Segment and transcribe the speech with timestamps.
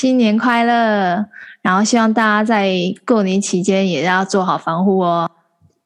[0.00, 1.26] 新年快乐！
[1.60, 2.74] 然后希望大家在
[3.04, 5.30] 过年期间也要做好防护哦。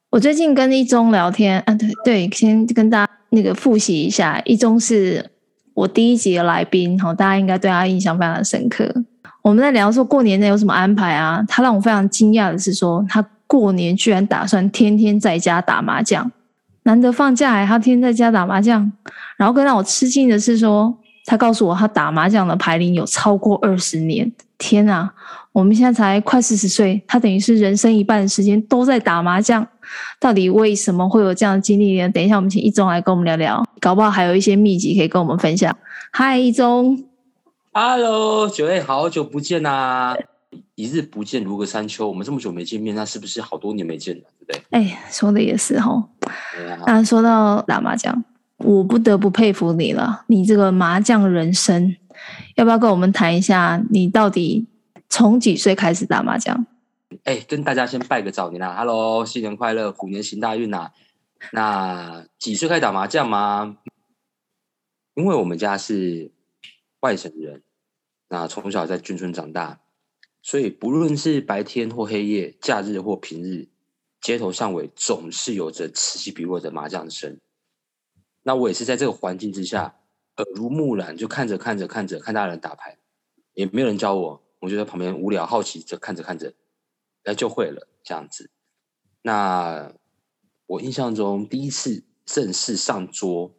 [0.08, 5.28] 我最近跟一中聊天，啊，对对，先跟大家那个复习一下，一中是
[5.74, 8.88] 我第一集的来宾，好，大家应该对他印象非常深刻。
[9.42, 11.44] 我们在聊说过年内有什么安排啊？
[11.48, 16.30] 他让我非常惊讶的是说，他过年居然打算天天在家打麻将，
[16.84, 18.92] 难得放假还他天天在家打麻将。
[19.36, 24.30] 然后更让我吃惊的是说，他告诉我他打麻将的牌龄有超过二十年。
[24.56, 25.12] 天啊！
[25.52, 29.66] 我们现在才快四十岁，他等于是人生一半的时间都在打麻将。
[30.18, 32.08] 到底为什么会有这样的经历呢？
[32.08, 35.76] 等一下，我们请一中来跟我们聊聊，搞不好还有一些秘籍可以跟我们分享。
[36.12, 37.04] 嗨，一中
[37.72, 40.16] ，Hello，九妹，好久不见呐、啊！
[40.76, 44.22] 一日不见如隔三秋，我们这么久没见面，那是不是好多年没见了？
[44.38, 44.62] 对不对？
[44.70, 46.08] 哎，说的也是哈。
[46.86, 48.24] 那、啊、说到打麻将，
[48.58, 51.96] 我不得不佩服你了，你这个麻将人生，
[52.56, 53.82] 要不要跟我们谈一下？
[53.90, 54.66] 你到底？
[55.10, 56.66] 从几岁开始打麻将？
[57.22, 60.90] 哎，跟大家先拜个早年啦！Hello，新年快乐，虎年行大运呐！
[61.52, 63.76] 那几岁开始打麻将吗？
[65.14, 66.32] 因为我们家是
[67.00, 67.62] 外省人，
[68.28, 69.78] 那从小在眷村长大，
[70.42, 73.68] 所以不论是白天或黑夜，假日或平日，
[74.20, 77.38] 街头巷尾总是有着此起彼落的麻将声。
[78.44, 79.96] 那我也是在这个环境之下，
[80.36, 82.96] 耳濡目染，就看着看着看着看大人打牌，
[83.54, 84.40] 也没有人教我。
[84.60, 86.54] 我就在旁边无聊好奇着看着看着，
[87.24, 88.50] 哎，就会了这样子。
[89.22, 89.92] 那
[90.66, 93.54] 我印象中第一次正式上桌，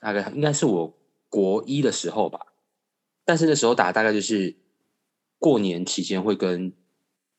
[0.00, 2.54] 大概应该是我国一的时候吧。
[3.24, 4.56] 但是那时候打大概就是
[5.38, 6.72] 过年期间会跟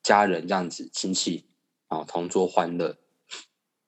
[0.03, 1.47] 家人这样子亲戚
[1.87, 2.97] 啊同桌欢乐，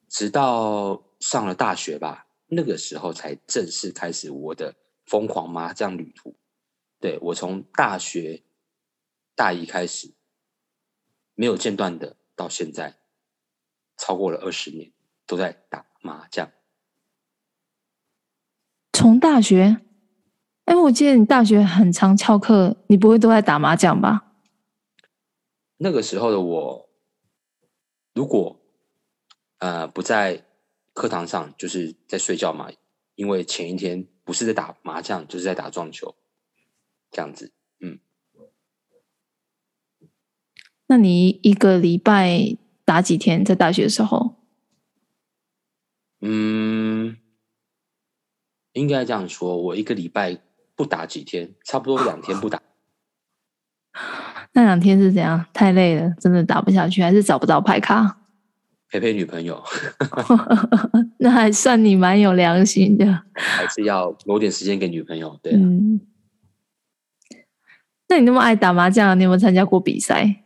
[0.08, 6.36] 直到上了大学吧，那个时候才正式开始我的疯狂麻将旅途。
[7.00, 8.44] 对，我从大学。
[9.36, 10.14] 大一开始
[11.34, 13.00] 没有间断的，到现在
[13.96, 14.92] 超过了二十年
[15.26, 16.52] 都在打麻将。
[18.92, 19.80] 从大学，
[20.66, 24.34] 哎，我记得你大学很常翘课，你不会都在打麻将吧？
[25.78, 26.90] 那个时候的我，
[28.14, 28.60] 如果
[29.60, 30.49] 呃不在
[30.94, 32.70] 课堂上，就是在睡觉嘛，
[33.16, 36.16] 因为前一天不是在打麻将，就是在打撞球，
[37.12, 37.52] 这样子。
[37.80, 38.00] 嗯
[40.88, 43.46] 那你一个礼拜打几天？
[43.46, 44.36] 在大学的时候，
[46.20, 47.18] 嗯，
[48.74, 50.42] 应该这样说，我一个礼拜
[50.76, 52.62] 不打几天，差不多两天不打。
[54.54, 55.46] 那两天是怎样？
[55.54, 58.19] 太累了，真的打不下去，还是找不到牌卡？
[58.90, 59.64] 陪陪女朋友。
[61.20, 63.06] 那还算你蛮有良心的，
[63.36, 65.40] 还是要留点时间给女朋友。
[65.42, 66.02] 对，嗯。
[68.08, 70.44] 那你那么爱打麻将，你有没有参加过比赛？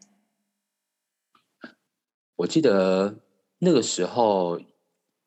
[2.36, 3.16] 我记得
[3.60, 4.60] 那个时候，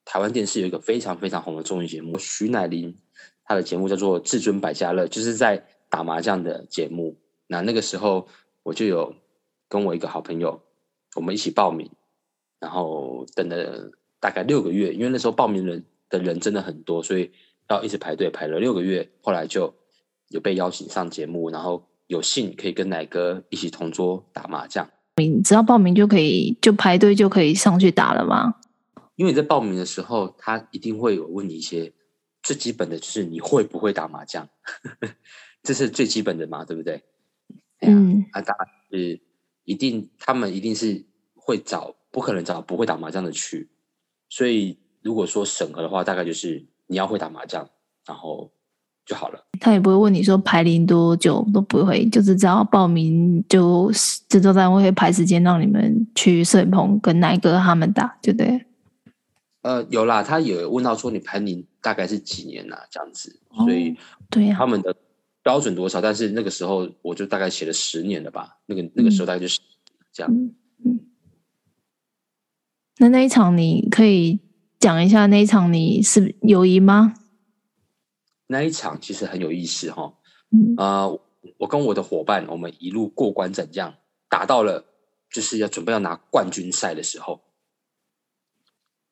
[0.05, 2.95] 台湾电视有一个非常非常红的综艺节目，徐乃麟
[3.43, 7.17] 他的节目叫做《至尊百家乐》，就是在打麻将的节目。
[7.47, 8.27] 那那个时候，
[8.61, 9.15] 我就有
[9.67, 10.61] 跟我一个好朋友，
[11.15, 11.89] 我们一起报名，
[12.59, 17.31] 然后等了大概六个月，因为那时候报名人的人真的很多，所以
[17.69, 19.09] 要一直排队排了六个月。
[19.21, 19.73] 后来就
[20.29, 24.89] 有被邀请上节目，然后有幸可以跟奶哥一起同桌打麻将。
[25.17, 28.55] 你只要报名就可以，就排队就可以上去打了吗？
[29.15, 31.91] 因为你在报名的时候，他一定会有问你一些
[32.43, 34.47] 最基本的，就是你会不会打麻将，
[35.63, 37.03] 这是最基本的嘛，对不对？
[37.81, 39.19] 嗯，啊，当然是
[39.63, 41.03] 一定，他们一定是
[41.33, 43.69] 会找，不可能找不会打麻将的去。
[44.27, 47.69] 所以如果说审核的话，大概就是你要会打麻将，
[48.07, 48.51] 然后。
[49.05, 53.89] 就好了，他也不会问你说排龄多久，都不会，就是只要报名就
[54.27, 58.65] 制作单位会排时间让你们去摄影棚跟哪一个他们打，对不对。
[59.61, 63.95] 呃，有啦，他有问到说你排龄大概是几年啊，这样子，所以
[64.29, 64.93] 对呀，他们的
[65.41, 66.01] 标准多少？
[66.01, 69.61] 但是那个时候我就大概写了十年了吧，那个那个时候大概就是
[70.11, 70.29] 这样。
[70.29, 70.53] 嗯，
[70.83, 70.99] 嗯，
[72.99, 74.39] 那那一场你可以
[74.79, 77.13] 讲一下那一场你是有赢吗？
[78.47, 80.13] 那一场其实很有意思哈，
[80.77, 81.21] 啊、呃，
[81.57, 83.93] 我跟我的伙伴，我们一路过关斩将，
[84.29, 84.85] 打到了
[85.29, 87.41] 就是要准备要拿冠军赛的时候。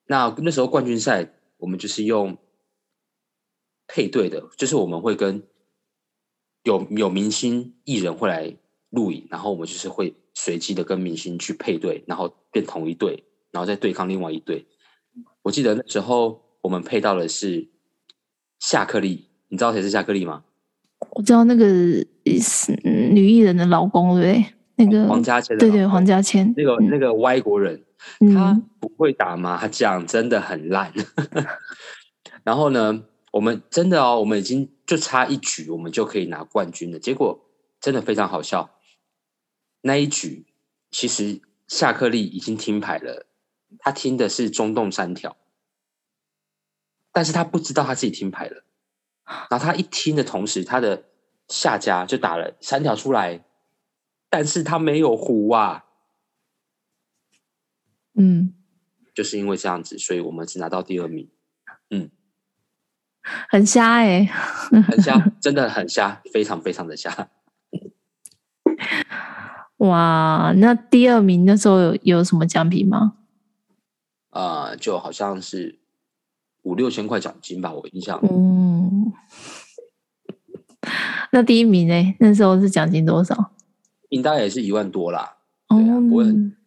[0.08, 2.38] 那那时候冠军赛，我们就是用
[3.88, 5.44] 配对的，就是我们会跟
[6.64, 8.56] 有有明星艺人会来
[8.90, 13.24] 录影，然后我们就是会随机的跟明星去配对，然后变同一队，
[13.56, 14.68] 然后再对抗另外一队。
[15.42, 17.70] 我记得那时候我们配到的是。
[18.58, 20.44] 夏克立，你知道谁是夏克立吗？
[21.12, 21.66] 我知道那个
[22.42, 24.46] 是女艺人的老公，对不对？
[24.78, 27.84] 那个黄家千，对对，黄家千，那个、嗯、那个外国人，
[28.34, 30.92] 他不会打麻将，真的很烂。
[32.44, 33.04] 然后呢，
[33.34, 36.98] 我们真的哦，我们已经就差一局，我们就可以拿冠军了。
[36.98, 37.46] 结果
[37.82, 38.72] 真的非常好笑，
[39.82, 40.46] 那一局
[40.90, 43.28] 其实夏克立已经停牌了，
[43.80, 45.36] 他听的是中洞三条，
[47.12, 48.64] 但是他不知道他自己听牌了。
[49.50, 51.06] 然后他一听的同时，他的
[51.48, 53.44] 下家就打了三条出来。
[54.28, 55.86] 但是他没有胡啊，
[58.16, 58.54] 嗯，
[59.14, 61.30] 就是因为这样子，所以我们只拿到第二名，
[61.90, 62.10] 嗯，
[63.48, 67.30] 很瞎哎、欸，很瞎，真的很瞎，非常非常的瞎。
[69.78, 73.16] 哇，那第二名那时候有有什么奖品吗？
[74.36, 75.80] 啊、呃，就好像是
[76.64, 78.20] 五六千块奖金吧，我印象。
[78.22, 79.14] 嗯，
[81.32, 82.16] 那第一名呢？
[82.20, 83.54] 那时候是奖金多少？
[84.10, 85.38] 应该也是一万多啦。
[85.70, 86.58] 哦、嗯，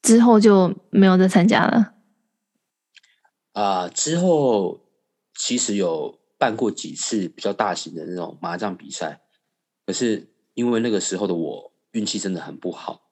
[0.00, 1.92] 之后就没有再参加了。
[3.52, 4.80] 啊、呃，之后
[5.34, 9.20] 其实有办过几次比较大型的那种麻将比赛，
[9.84, 13.05] 可是因为那个时候的我运气真的很不好，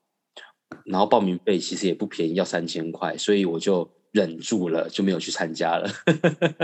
[0.84, 5.90] 然后报名费其实也不便宜，要三千块，所以我就忍住了，就没有去参加了。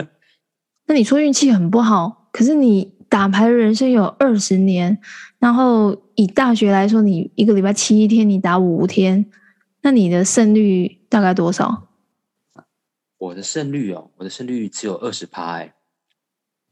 [0.86, 2.98] 那你说运气很不好，可是你。
[3.10, 4.96] 打牌的人生有二十年，
[5.40, 9.28] 然后以大学来说，你一个礼拜七天，你打五天，
[9.82, 11.88] 那你的胜率大概多少？
[13.18, 15.74] 我的胜率哦，我的胜率只有二十趴哎，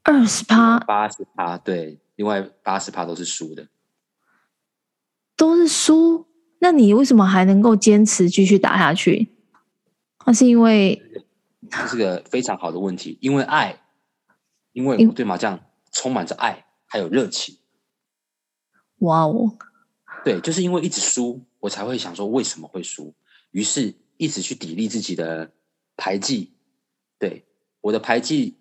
[0.04, 3.66] 二十趴，八十趴，对，另外八十趴都是输的，
[5.36, 6.27] 都是输。
[6.58, 9.28] 那你为什么还能够坚持继续打下去？
[10.26, 11.02] 那是因为
[11.70, 13.80] 这是个非常好的问题，因为爱，
[14.72, 15.60] 因为我对麻将。
[15.90, 17.56] 充满着爱，还有热情。
[18.98, 19.56] 哇哦！
[20.22, 23.14] 对，就是因为一直输，我才会想说为什么会输，
[23.50, 25.50] 于是一直去砥砺自己的
[25.96, 26.52] 牌技。
[27.18, 27.46] 对，
[27.80, 28.58] 我的牌技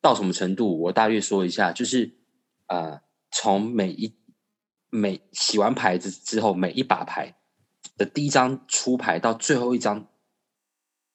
[0.00, 0.80] 到什么程度？
[0.80, 2.16] 我大约说一下，就是
[2.66, 4.16] 呃，从每一
[4.90, 7.36] 每洗完牌子之后，每一把牌
[7.96, 10.06] 的第一张出牌到最后一张，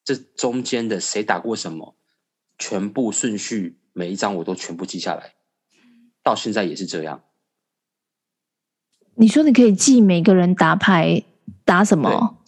[0.04, 1.96] 这中间的谁打过什么，
[2.58, 3.80] 全部顺序。
[3.98, 5.36] 每一张我都全部记下来，
[6.22, 7.24] 到现在也是这样。
[9.16, 11.24] 你说你可以记每个人打牌
[11.64, 12.44] 打什么？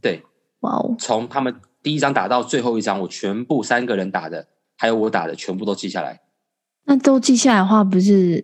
[0.00, 0.22] 对，
[0.60, 0.96] 哇哦！
[0.98, 6.22] 从他们第一张打到最后一张，我全部三个人打的，还有我打的，全部都记下来。
[6.84, 8.42] 那都记下来的话，不是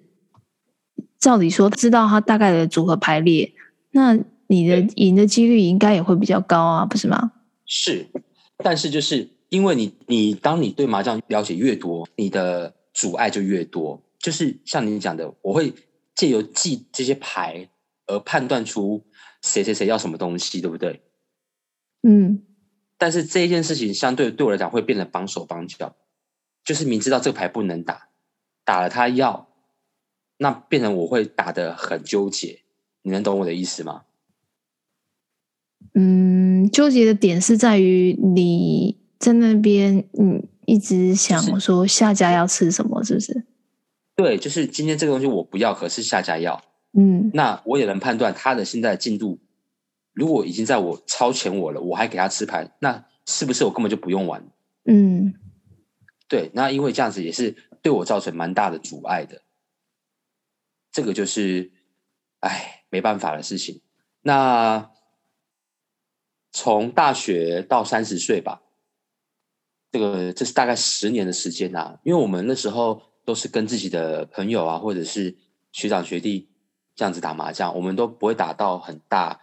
[1.23, 3.51] 照理说知道它大概的组合排列，
[3.93, 7.33] 那你的赢的几率应该也会比较高啊，不是吗？
[7.65, 8.11] 是，
[8.59, 9.31] 但是就是。
[9.53, 14.03] 因为你，你当你对麻将了解越多，你的阻碍就越多。
[14.19, 15.75] 就是像你讲的，我会
[16.15, 17.69] 借由记这些牌
[18.07, 19.05] 而判断出
[19.43, 21.03] 谁谁谁要什么东西，对不对？
[22.03, 22.43] 嗯。
[22.97, 25.97] 但是这一件事情相对对我来讲会变得绑手绑脚，
[26.65, 28.09] 就是明知道这个牌不能打，
[28.65, 29.52] 打了他要，
[30.43, 32.61] 那变成我会打的很纠结。
[33.03, 34.03] 你能懂我的意思吗？
[35.95, 39.01] 嗯，纠结的点是在于你。
[39.23, 43.45] 在那边，嗯，一直想说下家要吃什么，是不是？
[44.17, 46.61] 对，就是今天这个东西我不要，可是下家要。
[46.93, 49.39] 嗯，那我也能判断他的现在的进度，
[50.13, 54.45] 如果已经在我超前我了，我还给他吃牌，那是不是我根本就不用玩？
[54.87, 55.35] 嗯，
[56.27, 59.41] 对，那因为这样子也是对我造成蛮大的阻碍的。
[60.93, 61.73] 这个就是，
[62.41, 63.81] 哎，没办法的事情。
[64.21, 64.91] 那
[66.53, 68.63] 从大学到三十岁吧。
[69.91, 75.37] 这个这是大概十年的时间呐、因为我们那时候都是跟自己的朋友啊，或者是
[75.71, 76.49] 学长学弟
[76.95, 79.39] 这样子打麻将，我们都不会打到很大，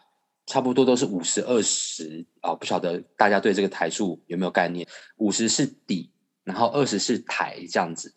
[0.47, 4.87] 差不多都是五十二十啊，不晓得大家对这个台数有没有概念？
[5.17, 6.11] 五十是底，
[6.43, 8.15] 然后二十是台这样子。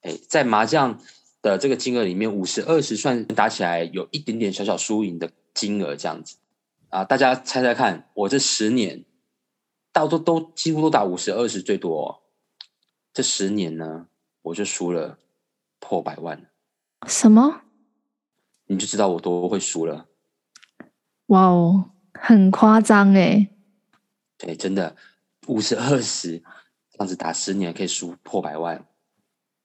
[0.00, 0.98] 哎，在麻将
[1.42, 6.36] 的这个金额里面，五十二十算打起来有一点点小小输赢的金额这样子
[6.88, 9.04] 啊，大家猜猜看，我这十年。
[9.92, 12.22] 大都都几乎都打五十二十最多，哦，
[13.12, 14.06] 这十年呢，
[14.40, 15.18] 我就输了
[15.80, 16.48] 破百万。
[17.08, 17.62] 什么？
[18.66, 20.06] 你就知道我多会输了。
[21.26, 23.50] 哇哦，很夸张哎。
[24.38, 24.94] 对，真的
[25.48, 28.86] 五十二十这样子打十年可以输破百万，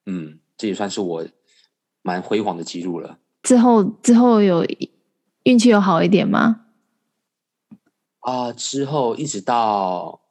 [0.07, 1.27] 嗯，这也算是我
[2.05, 3.17] 蛮辉煌的记录了。
[3.41, 4.63] 之后之后有
[5.41, 6.67] 运气有好一点吗？
[8.19, 10.21] 啊，之后一直到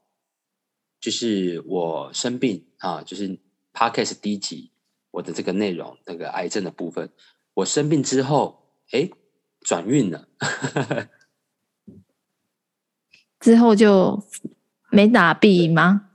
[1.00, 3.40] 就是我生病啊，就是
[3.73, 4.71] Podcast 第一集
[5.11, 7.11] 我的这个内容，那个癌症的部分，
[7.54, 9.11] 我生病之后，哎，
[9.61, 10.28] 转运了，
[13.40, 14.23] 之后就
[14.90, 16.11] 没打 B 吗？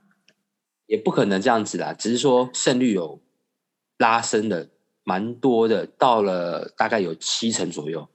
[0.85, 3.21] 也不可能这样子啦，只是说胜率有
[3.97, 4.69] 拉升的
[5.09, 8.07] 蛮多的，到了大概有七成左右。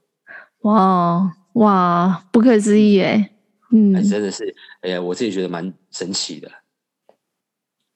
[0.60, 3.32] 哇哇，不可思议哎！
[3.72, 6.48] 嗯，真的是，哎呀，我自己觉得蛮神奇的。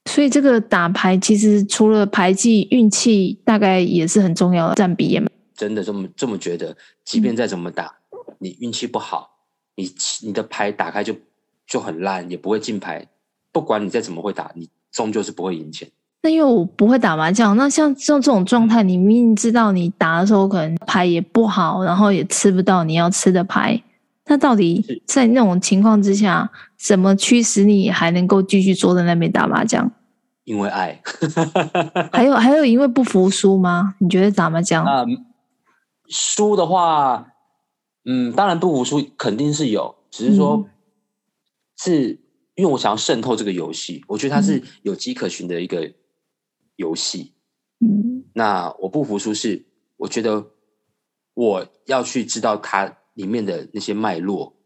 [0.06, 5.22] 所以这个打牌其实除了牌技，运气大概也是很重要的占比。
[5.54, 9.30] 真的这么这么觉得，即便再怎么打，嗯、你运气不好，
[9.76, 9.88] 你
[10.24, 11.14] 你的牌打开就
[11.68, 13.06] 就很烂，也不会进牌。
[13.52, 15.88] 不管你再怎么会打，你终究是不会赢钱。
[16.28, 23.82] 那因为我不会打麻将，那像像这种状态，你明明知道你打的时候可能牌也不好，然后也吃不到你要吃的牌，
[24.26, 29.90] 那到底在那种情况之下，怎么驱使你还能够继续坐在那边打麻将？
[30.44, 31.00] 因为爱。
[32.12, 33.94] 还有还有因为不服输吗？
[33.98, 34.84] 你觉得打麻将？
[34.84, 35.24] 嗯，
[36.10, 37.28] 输的话，
[38.04, 40.68] 嗯，当然不服输肯定是有，只是说，嗯、
[41.78, 42.20] 是。
[42.54, 45.88] 因为我想要渗透这个游戏，我觉得它是有迹可循的一个
[46.78, 47.34] 游戏。
[47.80, 49.66] 嗯，那我不服输是，
[49.98, 50.50] 我觉得
[51.34, 54.56] 我要去知道它里面的那些脉络，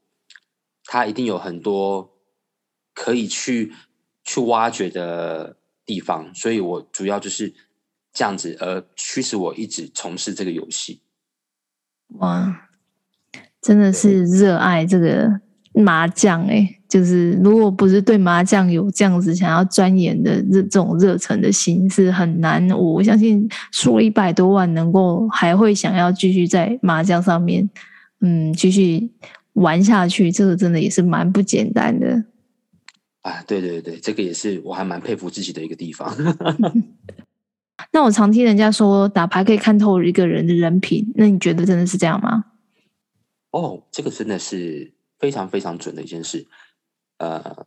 [0.84, 2.18] 它一定有很多
[2.94, 3.72] 可以去
[4.24, 7.54] 去挖掘的地方，所以我主要就是
[8.12, 11.02] 这样子，而驱使我一直从事这个游戏。
[12.18, 12.70] 哇，
[13.60, 15.40] 真的是热爱这个
[15.72, 16.81] 麻将哎。
[16.92, 22.68] 就是，如果不是对麻将有这样子想要钻研的这这种热忱的心，是很难。
[22.68, 27.66] 我相信输了一百多万，能够还会想要继续在麻将上面，
[28.20, 29.10] 嗯，继续
[29.54, 32.24] 玩下去，这个真的也是蛮不简单的。
[33.22, 36.14] 啊，对对对，这个也是我还蛮佩服自己的一个地方。
[37.90, 42.44] 那我常听人家说，打牌可以看透一个人的人品，那你觉得真的是这样吗？
[43.50, 46.46] 哦，这个真的是非常非常准的一件事。
[47.22, 47.66] 呃，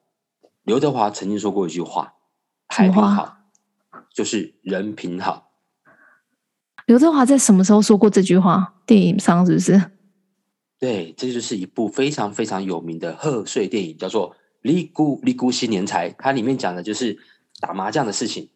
[0.63, 2.15] 刘德华曾经说过一句话
[2.67, 3.37] ：“牌品好，
[4.13, 5.51] 就是人品好。”
[6.87, 8.73] 刘德华在什么时候说过这句话？
[8.85, 9.91] 电影上是不是？
[10.77, 14.31] 对，这就是一部非常非常有名的贺岁电影，叫做
[14.61, 16.09] 《利姑利姑新年财》。
[16.19, 17.17] 它里面讲的就是
[17.61, 18.49] 打麻将的事情。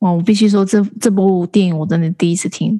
[0.00, 2.78] 哇，我必须说，这这部电影我真的第一次听。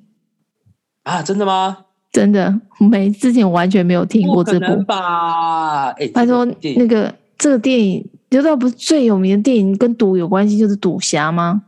[1.05, 1.87] 啊，真的吗？
[2.13, 2.61] 真的，
[2.91, 5.89] 没之前完全没有听过这部吧？
[5.93, 6.45] 哎，他说
[6.77, 7.22] 那个。
[7.43, 11.65] 这个电影，刘道不是最有名的电影跟赌有关系，就是《赌侠》吗？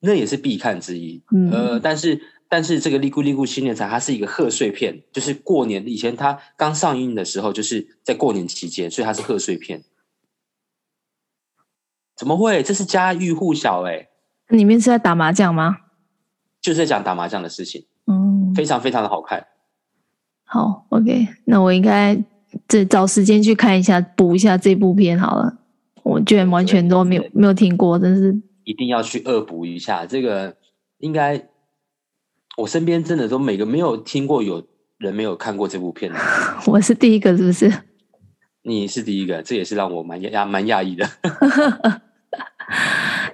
[0.00, 1.22] 那也是必看之一。
[1.34, 9.82] 嗯、呃，但是但是这个《利姑利姑新年财》它是一个贺岁片，就是过年以前它刚上映的时候，就是在过年期间，所以它是贺岁片。
[12.14, 12.62] 怎么会？
[12.62, 14.08] 这是家喻户晓哎！
[14.48, 15.78] 里面是在打麻将吗？
[16.60, 17.86] 就是在讲打麻将的事情。
[18.04, 19.46] 嗯，非常非常的好看。
[20.44, 22.22] 好，OK，那我应该。
[22.68, 25.58] 这找时间去看一下，补一下这部片好了。
[26.02, 30.06] 我居然完全都没有没有听过，真是一定要去恶补一下。
[30.06, 30.56] 这个
[30.98, 31.48] 应该
[32.56, 34.64] 我身边真的都每个没有听过，有
[34.98, 36.18] 人没有看过这部片的。
[36.66, 37.72] 我是第一个，是不是？
[38.62, 41.08] 你是第一个，这也是让我蛮讶蛮讶异的。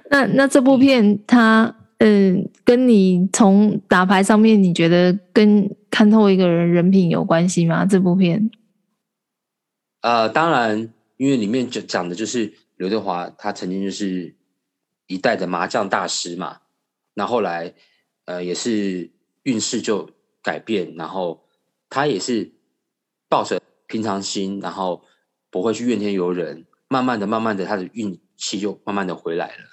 [0.09, 7.85] 那那这部片它嗯，跟你从打牌上面，你觉得跟看透一个人人品有关系吗？
[7.85, 8.49] 这部片？
[10.03, 14.35] 呃，当然，因为里面就讲的就是刘德华，他曾经就是
[15.07, 16.59] 一代的麻将大师嘛。
[17.13, 17.73] 那后来，
[18.25, 20.09] 呃，也是运势就
[20.41, 21.47] 改变，然后
[21.89, 22.51] 他也是
[23.29, 25.05] 抱着平常心，然后
[25.49, 29.63] 不会去怨天尤人，慢慢的、慢慢的，他的运气就慢慢的回来了。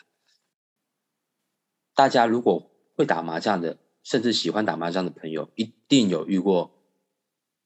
[1.92, 6.70] 大家如果会打麻将的，甚至喜欢打麻将的朋友，一定有遇过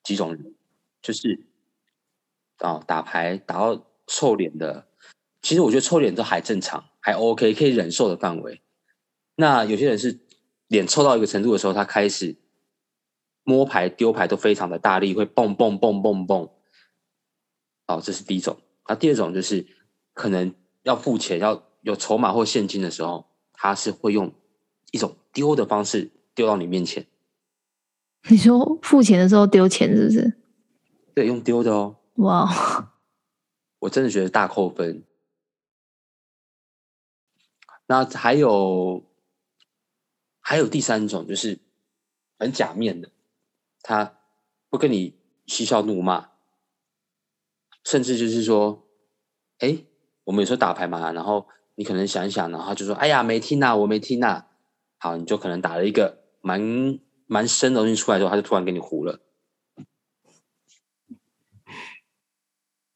[0.02, 0.54] 几种人，
[1.02, 1.47] 就是。
[2.64, 4.87] 啊，打牌打到臭脸的，
[5.42, 8.62] 其实我觉得臭脸都还正常，还 OK，可以忍受的范围。
[9.37, 10.21] 那有些人是
[10.68, 12.37] 脸臭到一个程度的时候，他开始
[13.42, 16.49] 摸牌、丢牌都非常的大力，会蹦蹦蹦蹦蹦。
[17.87, 18.56] 哦，这是第一种。
[18.88, 19.66] 那第二种就是
[20.14, 24.33] 可能要付钱、要有筹码或现金的时候，他是会用
[24.90, 27.06] 一种丢的方式丢到你面前。
[28.30, 30.33] 你说付钱的时候丢钱是不是？
[31.14, 31.97] 对，用丢的哦。
[32.16, 32.49] 哇
[33.80, 35.04] 我真的觉得大扣分。
[37.87, 39.04] 那还有
[40.40, 41.59] 还有第三种，就是
[42.38, 43.11] 很假面的，
[43.83, 44.16] 他
[44.71, 46.30] 不跟你嬉笑怒骂，
[47.85, 48.87] 甚至就是说，
[49.59, 49.85] 哎，
[50.25, 54.49] 我们有时候打牌嘛，然后你可能想一想，然后就说：“哎呀，没听啊，我没听啊。”
[54.97, 59.21] 好，你就可能打了一个蛮蛮深的东西出来之后，他就突然给你胡了。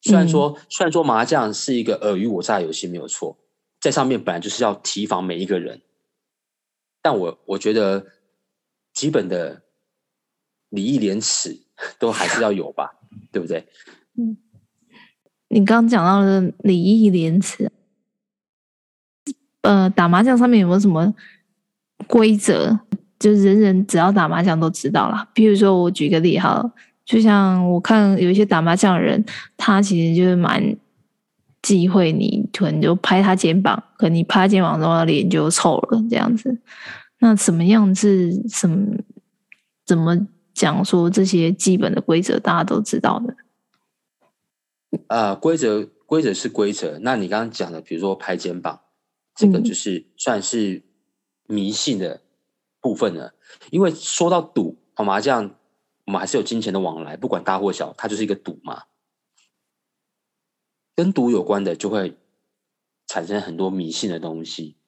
[0.09, 3.37] 虽然说，嗯、虽然说麻将是一个尔虞我诈游戏，没有错，
[3.79, 5.83] 在上面本来就是要提防每一个人，
[7.03, 8.07] 但我我觉得
[8.95, 9.63] 基本的
[10.71, 11.61] 礼义廉耻
[12.01, 12.97] 都还是要有吧，
[13.31, 13.69] 对不对？
[14.17, 14.39] 嗯，
[15.49, 17.71] 你刚刚讲到的礼义廉耻，
[19.61, 21.15] 呃，打麻将上面有没有什么
[22.07, 22.81] 规则？
[23.19, 25.29] 就是人人只要打麻将都知道啦。
[25.35, 26.73] 比如说，我举个例哈。
[27.09, 29.25] 就像我看有一些打麻将的人，
[29.57, 30.77] 他其实就是蛮
[31.63, 36.59] 忌讳你，可能就拍他肩膀，可能你拍他肩膀之后，脸就臭了这样子。
[37.21, 38.95] 那什么样是什么？
[39.87, 43.35] 怎么讲说这些基本的规则大家都知道的？
[45.07, 46.99] 呃，规则规则是规则。
[47.01, 48.81] 那你刚刚讲的，比如说拍肩膀，
[49.35, 50.83] 这个就是算是
[51.47, 52.21] 迷信的
[52.83, 53.29] 部分了。
[53.29, 53.33] 嗯、
[53.71, 55.55] 因为说到赌，打麻将。
[56.09, 58.85] 我们还是有金钱的往来，不管大或小，它就是一个赌嘛。
[60.97, 62.17] 跟赌有关的，就会
[63.07, 64.79] 产生很多迷信的东西。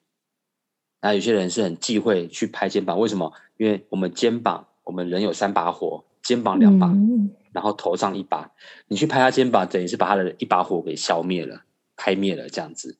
[1.03, 3.35] 那有些人是很忌讳去拍肩膀，为什么？
[3.59, 8.51] 因为我们肩膀，我们人有三把火，肩膀两把，嗯、然后头上一把。
[8.89, 11.65] 你去拍他肩膀，等于是把他的一把火给消灭了，
[11.97, 12.97] 拍灭了这样子。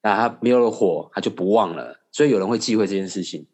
[0.00, 2.00] 那他没有了火，他就不旺了。
[2.10, 3.46] 所以有人会忌讳这件事情。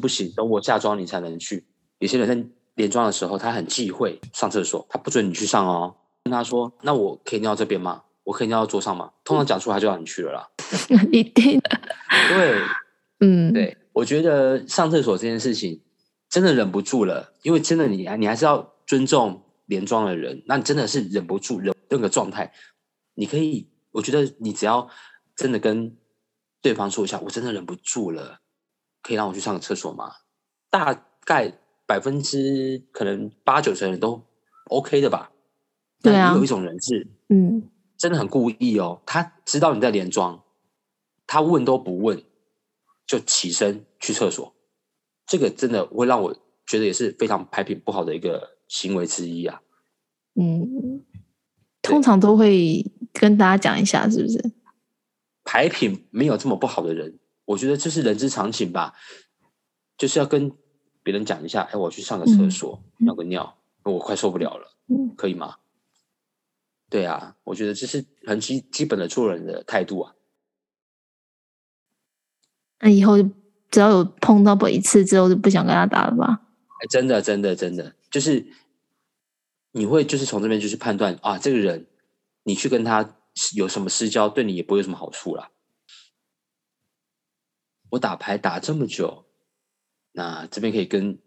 [0.00, 1.66] 不行，等我嫁妆你才能去。
[1.98, 2.48] 有些人在。
[2.74, 5.96] 连装的时候，他很忌讳上厕所，他不准你去上哦。
[6.24, 8.04] 跟他说：“那我可以尿这边吗？
[8.22, 10.48] 我可以尿到桌上吗？”通常讲出来就让你去了啦。
[11.10, 11.80] 一定的。
[12.28, 12.60] 对，
[13.20, 15.82] 嗯，对，我觉得上厕所这件事情
[16.28, 20.42] 真的忍不住了，因为真的你你还是要尊重连装的人。
[20.46, 22.52] 那你真的是忍不住忍那个状态，
[23.14, 24.88] 你可以，我觉得你只要
[25.34, 25.96] 真的跟
[26.60, 28.38] 对方说一下，我真的忍不住了，
[29.02, 30.12] 可以让我去上个厕所吗？
[30.70, 31.58] 大概。
[31.86, 34.22] 百分之可能八九成人都
[34.68, 35.32] OK 的吧，
[36.00, 36.34] 对啊。
[36.34, 37.68] 有一种人是，嗯，
[37.98, 39.02] 真的很故意哦。
[39.04, 40.42] 他知道你在连庄，
[41.26, 42.22] 他问都不问
[43.06, 44.54] 就起身去厕所，
[45.26, 46.32] 这个真的会让我
[46.66, 49.60] 觉得也是非常牌品不好的一个行为之一啊。
[50.34, 51.04] 嗯，
[51.82, 54.52] 通常都会跟大家讲一下，是不是？
[55.44, 58.94] 牌品没有这么不好的人，我觉得这是人之常情吧，
[59.98, 60.56] 就是要跟。
[61.02, 65.56] 别人讲一下，哎，我去上个厕所，尿、嗯、个尿，我快受不了了，嗯、可以吗？
[66.88, 70.14] 对啊，我觉得这是很基基本的做人的态度啊。
[72.80, 73.16] 那以后
[73.70, 76.42] 只要有碰到过一次之后，就不想跟他打了吧？
[76.82, 78.46] 哎，真的，真的，真的，就是
[79.70, 81.86] 你会就是从这边就是判断啊，这个人
[82.42, 83.16] 你去跟他
[83.54, 85.50] 有什么私交，对你也不会有什么好处啦。
[87.90, 89.24] 我打牌打这么久。
[90.12, 91.18] 那这边可以跟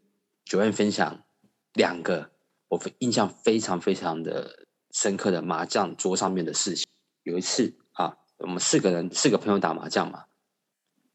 [0.46, 1.26] 九院分享
[1.74, 2.32] 两个
[2.68, 6.88] 我印象非常非常的深刻的麻将桌上面的事情。
[7.24, 10.26] 有一次啊，我们四个人四个朋友打麻将嘛。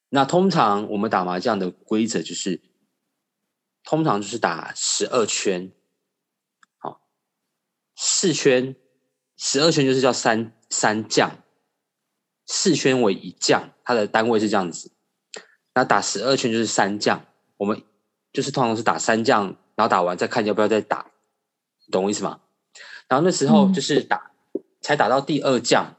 [0.08, 2.60] 那通常我们打麻将的规则就是，
[3.84, 5.70] 通常就是打十二圈，
[6.78, 7.06] 好，
[7.94, 8.74] 四圈，
[9.36, 11.44] 十二圈就是叫三三将，
[12.46, 14.92] 四圈为一将，它的单位是这样子。
[15.72, 17.24] 那打十二圈就是三将。
[17.60, 17.82] 我们
[18.32, 21.10] 就是通常是打三将，然后打完再看要不要再打，
[21.92, 22.40] 懂我意思吗？
[23.06, 25.94] 然后那时候就是打，嗯、才打到第二将。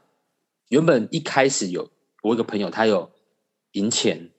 [0.70, 1.88] 原本一开始有
[2.22, 3.12] 我一个朋友他有
[3.72, 4.32] 赢钱，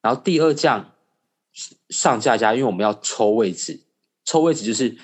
[0.00, 0.94] 然后第二将
[1.90, 3.82] 上下家，因为我们要抽位置，
[4.24, 4.96] 抽位置就是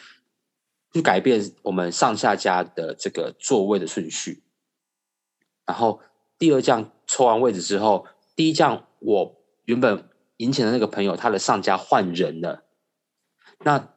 [0.95, 4.43] 去改变我们上下家的这个座位的顺序。
[5.67, 6.01] 然后
[6.39, 9.37] 第二将抽完位置之后，第一将我
[9.67, 10.09] 原本。
[10.39, 12.65] 赢钱的那个朋友，他的上家换人了。
[13.61, 13.95] 那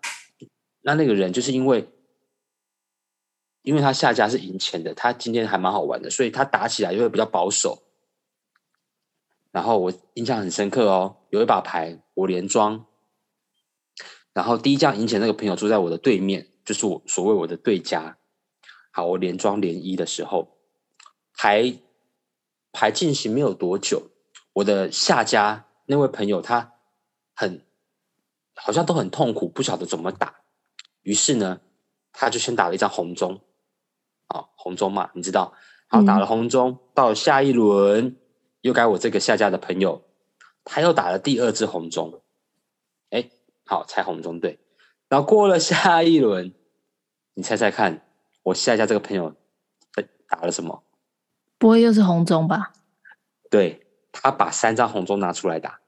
[0.81, 1.87] 那那个人就是因为，
[3.61, 7.83] 因为他下家是赢钱的，他今天还蛮好玩的，所以他打起来就会比较保守。
[9.51, 12.85] 然后我印象很深刻哦，有一把牌我连庄，
[14.33, 18.17] 然后第一将赢钱那个朋友坐在我的对面，就是我所谓我的对家。
[18.91, 20.57] 好，我连庄连一的时候，
[21.33, 21.77] 牌
[22.71, 24.09] 牌进行没有多久，
[24.53, 25.67] 我的下家。
[25.91, 26.71] 那位朋友他
[27.35, 27.65] 很
[28.55, 30.35] 好像都很痛苦，不晓得怎么打。
[31.01, 31.59] 于是呢，
[32.13, 33.41] 他就先打了一张红中，
[34.27, 35.53] 啊，红中嘛，你知道，
[35.89, 38.15] 好，打了红中，到了下一轮
[38.61, 40.01] 又该我这个下家的朋友，
[40.63, 42.21] 他又打了第二支红中，
[43.09, 43.29] 哎，
[43.65, 44.61] 好，猜红中对。
[45.09, 46.53] 然后过了下一轮，
[47.33, 48.07] 你猜猜看，
[48.43, 49.35] 我下家这个朋友
[50.29, 50.85] 打了什么？
[51.57, 52.71] 不会又是红中吧？
[53.49, 55.80] 对，他把三张红中拿出来打。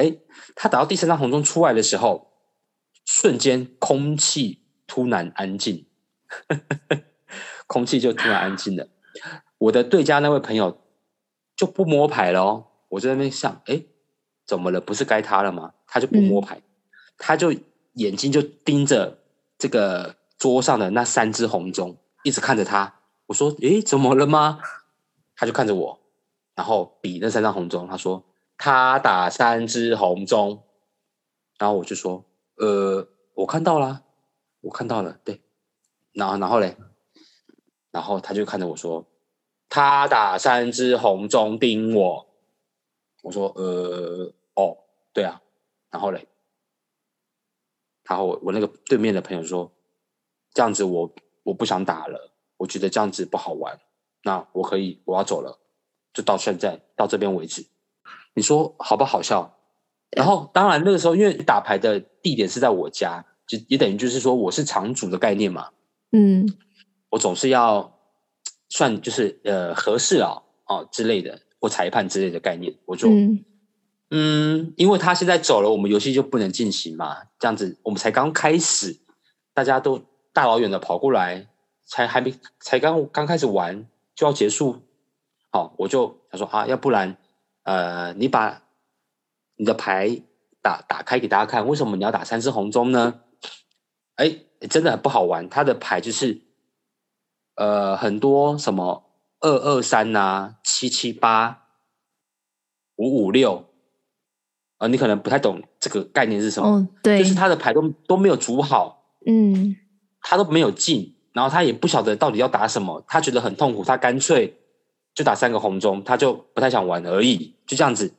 [0.00, 0.16] 哎，
[0.54, 2.32] 他打到第三张红中出来的时候，
[3.04, 5.86] 瞬间空气突然安静，
[7.68, 8.88] 空气就突然安静了。
[9.58, 10.82] 我的对家那位朋友
[11.54, 12.66] 就不摸牌了哦。
[12.88, 13.82] 我在那边想，哎，
[14.46, 14.80] 怎么了？
[14.80, 15.74] 不是该他了吗？
[15.86, 16.62] 他就不摸牌，嗯、
[17.18, 17.52] 他就
[17.94, 19.18] 眼睛就盯着
[19.58, 23.00] 这个桌上的那三只红中，一直看着他。
[23.26, 24.60] 我说，哎，怎么了吗？
[25.36, 26.00] 他就看着我，
[26.54, 27.86] 然后比那三张红中。
[27.86, 28.24] 他说，
[28.62, 30.62] 他打三只红中。
[31.58, 34.04] 然后我就说，呃，我看到了，
[34.60, 35.40] 我看到了，对。
[36.12, 36.76] 然后，然后嘞，
[37.90, 39.06] 然后他就看着我说，
[39.70, 42.26] 他打三只红中盯我。
[43.22, 44.76] 我说，呃，哦，
[45.14, 45.40] 对啊。
[45.90, 46.28] 然后嘞，
[48.04, 49.72] 然后我我那个对面的朋友说，
[50.52, 53.80] 这样子我我不想打了，我觉得这样子不好玩。
[54.22, 55.58] 那我可以，我要走了，
[56.12, 57.66] 就到现在到这边为止。
[58.34, 59.56] 你说好不好笑？
[60.10, 65.68] 然后当然那个时候，因为打牌的地点是在我家，就也等于就是说我是场主的概念嘛。
[66.12, 66.46] 嗯，
[67.10, 67.98] 我总是要
[68.68, 72.74] 算就是呃合适啊哦之类的或裁判之类的概念。
[72.86, 73.44] 我就嗯，
[74.10, 77.18] 嗯，因为他现在走了，我们游戏就不能进行嘛。
[77.38, 78.98] 这样子我们才刚开始，
[79.54, 81.46] 大家都大老远的跑过来，
[81.86, 83.86] 才还没才刚刚开始玩。
[84.16, 84.82] 就要结束，
[85.50, 87.16] 好，我就他说啊，要不然，
[87.70, 88.62] 呃，你把
[89.54, 90.22] 你的牌
[90.60, 93.20] 打打开给大家看，为什么你要打三只红中呢？
[94.16, 96.40] 哎，真的很不好玩，他的牌就是，
[97.54, 99.04] 呃，很多什么
[99.38, 101.68] 二二三呐，七七八，
[102.96, 103.66] 五五六，
[104.78, 109.76] 呃，你可能不太懂这个概念是什么，哦，对，就是他的牌都都没有组好，嗯，
[110.20, 111.14] 他都没有进。
[111.32, 114.59] 然后他也不晓得到底要打什么，他觉得很痛苦，他干脆
[115.14, 118.14] 就打三个红中，他就不太想玩而已，就这样子。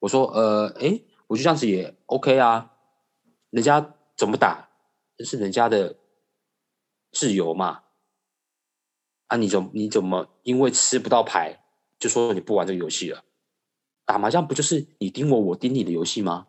[0.00, 2.72] 我说，呃，诶，我就这样子也 OK 啊，
[3.50, 4.68] 人家怎么打，
[5.20, 5.96] 是人家的
[7.12, 7.82] 自由嘛。
[9.28, 11.60] 啊，你怎你怎么因为吃不到牌，
[11.98, 13.22] 就说你不玩这个游戏了？
[14.04, 16.48] 打麻将不就是你盯我，我盯你的游戏吗？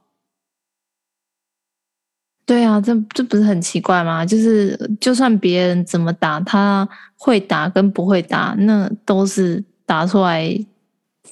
[2.46, 4.26] 对啊，这这不是很奇怪吗？
[4.26, 10.48] 就是就算别人怎么打，他会打跟不会打，那都是打出来，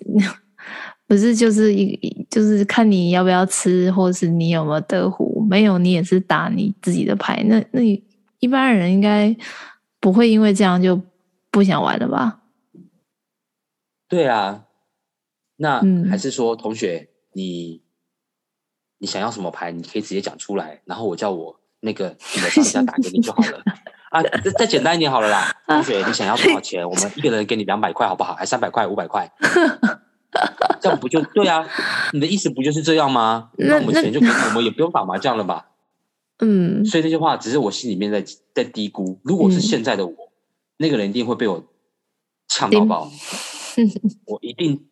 [1.07, 7.43] 不是就是一就是看你要不要吃，或是你有没有得胡，没有你也是打你自己的牌。
[7.43, 7.81] 那那
[8.39, 9.35] 一般人应该
[9.99, 11.01] 不会因为这样就
[11.49, 12.41] 不想玩了吧？
[14.07, 14.65] 对啊，
[15.57, 17.81] 那还是说、嗯、同学你。
[19.03, 23.63] 你想要什么牌，你可以直接讲出来，然后我叫我那个你的商家打给你就好了。
[24.11, 26.87] 啊，再再简单一点好了啦， 同学，你想要多少钱？
[26.87, 28.35] 我们一个人给你两百块，好不好？
[28.35, 29.31] 还三百块、五百块？
[30.81, 31.65] 这样不就对啊？
[32.11, 33.51] 你的意思不就是这样吗？
[33.57, 35.67] 那我们钱就给你，我们也不用打麻将了吧？
[36.39, 36.83] 嗯。
[36.85, 39.19] 所以那句话只是我心里面在在低估。
[39.23, 40.31] 如果是现在的我，嗯、
[40.77, 41.65] 那个人一定会被我
[42.49, 43.09] 呛到爆，
[44.25, 44.85] 我一定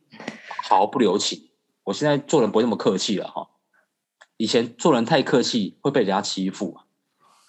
[0.63, 1.49] 毫不留情。
[1.83, 3.49] 我现在做人不会那么客气了哈。
[4.37, 6.77] 以前做人太客气会被人家欺负，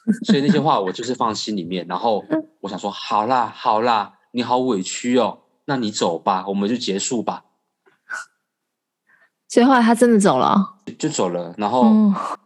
[0.27, 1.87] 所以那些话我就是放心里面。
[1.87, 2.25] 然后
[2.61, 7.45] 我想说，好啦好啦，你好委屈哦，那你走吧，我们就结束吧。
[9.49, 11.53] 所以后来他真的走了，就走了。
[11.59, 11.85] 然后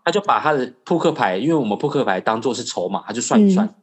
[0.05, 3.67] 他就把他的扑克牌，因为我们扑克牌当做是筹码，他就算一算。
[3.67, 3.75] 嗯、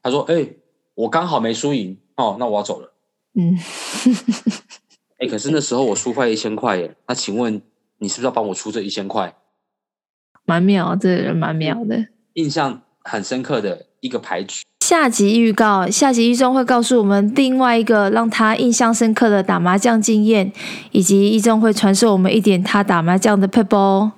[0.00, 0.58] 他说：“哎、欸，
[0.94, 2.94] 我刚好没输赢哦，那我要走了。”
[3.34, 3.58] 嗯，
[5.18, 6.96] 哎、欸，可是那时候我输快一千块耶。
[7.08, 7.60] 那请问
[7.98, 9.34] 你是不是要帮我出这一千块？
[10.44, 14.62] 蛮妙，这个人蛮妙的，印象很深刻的一个牌局。
[14.84, 20.52] 下集预告，下集一中会告诉我们另外一个让他印象深刻的打麻将经验，
[20.90, 24.10] 以及一中会传授我们一点他打麻将的撇步。